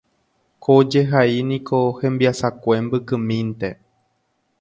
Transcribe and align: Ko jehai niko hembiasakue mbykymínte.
Ko 0.63 0.73
jehai 0.91 1.35
niko 1.49 1.79
hembiasakue 1.99 2.75
mbykymínte. 2.85 3.69